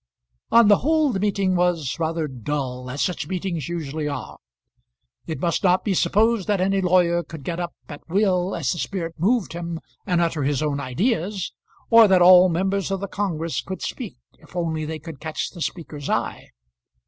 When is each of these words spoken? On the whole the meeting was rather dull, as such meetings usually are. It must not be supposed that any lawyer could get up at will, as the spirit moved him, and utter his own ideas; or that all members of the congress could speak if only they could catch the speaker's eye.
On 0.51 0.67
the 0.67 0.77
whole 0.77 1.11
the 1.11 1.19
meeting 1.19 1.55
was 1.55 1.97
rather 1.99 2.27
dull, 2.27 2.89
as 2.89 3.03
such 3.03 3.27
meetings 3.27 3.69
usually 3.69 4.07
are. 4.07 4.39
It 5.27 5.39
must 5.39 5.63
not 5.63 5.83
be 5.83 5.93
supposed 5.93 6.47
that 6.47 6.59
any 6.59 6.81
lawyer 6.81 7.21
could 7.21 7.43
get 7.43 7.59
up 7.59 7.75
at 7.87 8.09
will, 8.09 8.55
as 8.55 8.71
the 8.71 8.79
spirit 8.79 9.13
moved 9.19 9.53
him, 9.53 9.79
and 10.07 10.19
utter 10.19 10.41
his 10.41 10.63
own 10.63 10.79
ideas; 10.79 11.53
or 11.91 12.07
that 12.07 12.19
all 12.23 12.49
members 12.49 12.89
of 12.89 12.99
the 12.99 13.07
congress 13.07 13.61
could 13.61 13.83
speak 13.83 14.17
if 14.39 14.55
only 14.55 14.85
they 14.85 14.97
could 14.97 15.19
catch 15.19 15.51
the 15.51 15.61
speaker's 15.61 16.09
eye. 16.09 16.49